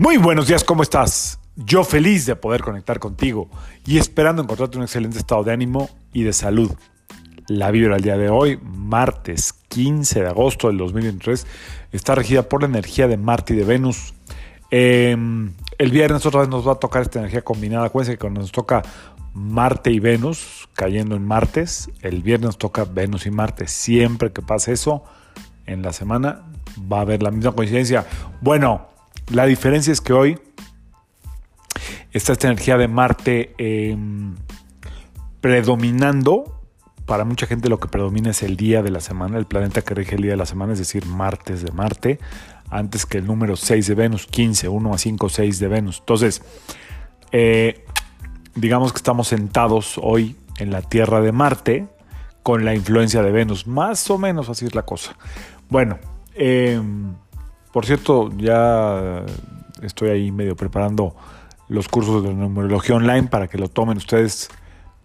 [0.00, 1.38] Muy buenos días, ¿cómo estás?
[1.56, 3.50] Yo feliz de poder conectar contigo
[3.84, 6.72] y esperando encontrarte un excelente estado de ánimo y de salud.
[7.48, 11.46] La vibra al día de hoy, martes 15 de agosto del 2023,
[11.92, 14.14] está regida por la energía de Marte y de Venus.
[14.70, 17.84] Em, el viernes otra vez nos va a tocar esta energía combinada.
[17.84, 18.82] Acuérdense que cuando nos toca
[19.34, 23.68] Marte y Venus cayendo en martes, el viernes toca Venus y Marte.
[23.68, 25.04] Siempre que pase eso
[25.66, 26.44] en la semana
[26.90, 28.06] va a haber la misma coincidencia.
[28.40, 28.89] Bueno,
[29.30, 30.38] la diferencia es que hoy
[32.12, 34.36] está esta energía de Marte em,
[35.40, 36.60] predominando.
[37.06, 39.94] Para mucha gente lo que predomina es el día de la semana, el planeta que
[39.94, 42.20] rige el día de la semana, es decir, martes de Marte,
[42.70, 45.98] antes que el número 6 de Venus, 15, 1 a 5, 6 de Venus.
[46.00, 46.42] Entonces,
[47.32, 47.84] eh,
[48.54, 51.88] digamos que estamos sentados hoy en la Tierra de Marte
[52.42, 55.16] con la influencia de Venus, más o menos así es la cosa.
[55.68, 55.98] Bueno,
[56.34, 56.80] eh,
[57.72, 59.24] por cierto, ya
[59.82, 61.14] estoy ahí medio preparando
[61.68, 64.48] los cursos de numerología online para que lo tomen ustedes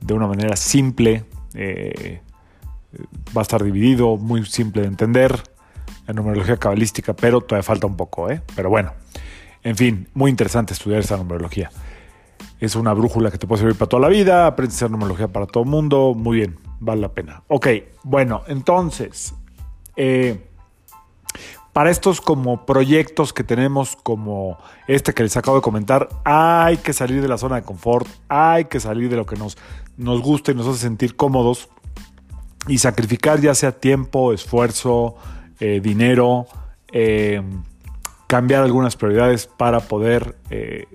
[0.00, 1.24] de una manera simple.
[1.54, 2.20] Eh,
[3.36, 5.42] va a estar dividido, muy simple de entender,
[6.06, 8.40] la numerología cabalística, pero todavía falta un poco, ¿eh?
[8.54, 8.92] Pero bueno,
[9.62, 11.70] en fin, muy interesante estudiar esta numerología.
[12.60, 15.28] Es una brújula que te puede servir para toda la vida, aprendes a hacer numerología
[15.28, 17.42] para todo el mundo, muy bien, vale la pena.
[17.48, 17.66] Ok,
[18.02, 19.34] bueno, entonces,
[19.96, 20.48] eh,
[21.76, 26.94] para estos como proyectos que tenemos como este que les acabo de comentar, hay que
[26.94, 29.58] salir de la zona de confort, hay que salir de lo que nos,
[29.98, 31.68] nos gusta y nos hace sentir cómodos.
[32.66, 35.16] Y sacrificar ya sea tiempo, esfuerzo,
[35.60, 36.46] eh, dinero,
[36.92, 37.42] eh,
[38.26, 40.86] cambiar algunas prioridades para poder eh,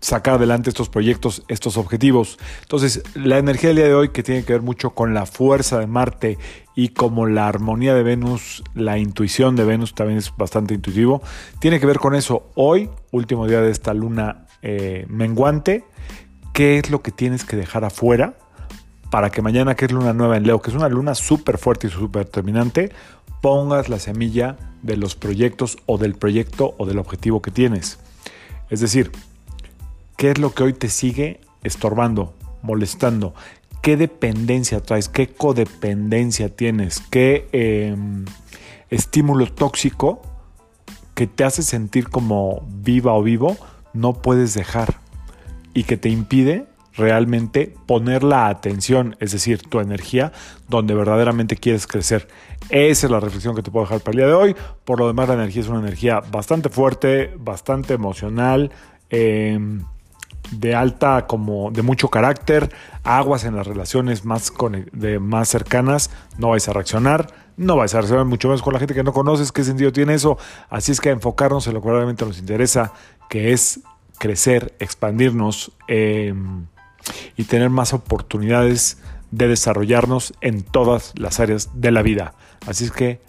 [0.00, 2.38] sacar adelante estos proyectos, estos objetivos.
[2.62, 5.78] Entonces, la energía del día de hoy que tiene que ver mucho con la fuerza
[5.78, 6.38] de Marte
[6.74, 11.22] y como la armonía de Venus, la intuición de Venus también es bastante intuitivo,
[11.58, 12.50] tiene que ver con eso.
[12.54, 15.84] Hoy, último día de esta luna eh, menguante,
[16.54, 18.34] ¿qué es lo que tienes que dejar afuera?
[19.10, 21.88] Para que mañana, que es luna nueva en Leo, que es una luna súper fuerte
[21.88, 22.92] y súper terminante,
[23.42, 27.98] pongas la semilla de los proyectos o del proyecto o del objetivo que tienes.
[28.70, 29.10] Es decir,
[30.20, 33.32] ¿Qué es lo que hoy te sigue estorbando, molestando?
[33.80, 35.08] ¿Qué dependencia traes?
[35.08, 37.00] ¿Qué codependencia tienes?
[37.00, 38.26] ¿Qué em,
[38.90, 40.20] estímulo tóxico
[41.14, 43.56] que te hace sentir como viva o vivo
[43.94, 45.00] no puedes dejar
[45.72, 50.32] y que te impide realmente poner la atención, es decir, tu energía,
[50.68, 52.28] donde verdaderamente quieres crecer.
[52.68, 54.56] Esa es la reflexión que te puedo dejar para el día de hoy.
[54.84, 58.70] Por lo demás, la energía es una energía bastante fuerte, bastante emocional.
[59.08, 59.82] Em,
[60.50, 62.70] de alta como de mucho carácter,
[63.04, 64.52] aguas en las relaciones más,
[64.92, 68.78] de, más cercanas, no vais a reaccionar, no vais a reaccionar mucho más con la
[68.78, 70.38] gente que no conoces, qué sentido tiene eso,
[70.68, 72.92] así es que enfocarnos en lo que realmente nos interesa,
[73.28, 73.80] que es
[74.18, 76.66] crecer, expandirnos em,
[77.36, 78.98] y tener más oportunidades
[79.30, 82.34] de desarrollarnos en todas las áreas de la vida.
[82.66, 83.20] Así es que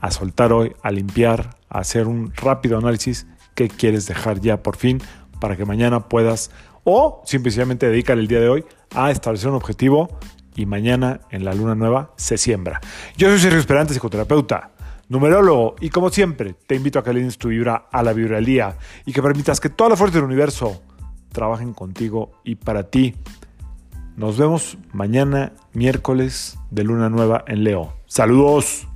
[0.00, 4.76] a soltar hoy, a limpiar, a hacer un rápido análisis, qué quieres dejar ya por
[4.76, 5.02] fin
[5.40, 6.50] para que mañana puedas
[6.84, 8.64] o simplemente dedicar el día de hoy
[8.94, 10.18] a establecer un objetivo
[10.54, 12.80] y mañana en la luna nueva se siembra.
[13.16, 14.70] Yo soy Sergio Esperante, psicoterapeuta,
[15.08, 18.44] numerólogo y como siempre te invito a que alines tu vibra a la vibra del
[18.44, 20.82] día y que permitas que toda la fuerza del universo
[21.32, 23.14] trabajen contigo y para ti.
[24.16, 27.92] Nos vemos mañana miércoles de luna nueva en Leo.
[28.06, 28.88] Saludos.